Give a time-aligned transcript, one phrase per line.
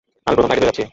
[0.25, 0.83] আমি প্রথম ফ্লাইটে ফিরে যাচ্ছি।